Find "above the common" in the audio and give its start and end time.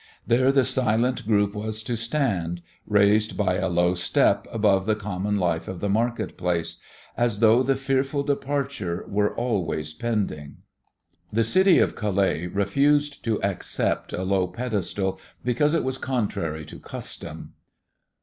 4.51-5.35